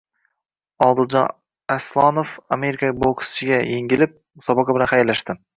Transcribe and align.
Odiljon 0.85 1.27
Aslonov 1.75 2.33
amerikalik 2.57 2.99
bokschisiga 3.07 3.63
yengilib, 3.77 4.21
musobaqa 4.41 4.79
bilan 4.81 4.95
xayrlashdi 4.97 5.43